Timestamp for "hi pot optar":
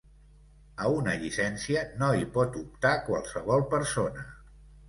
2.21-2.97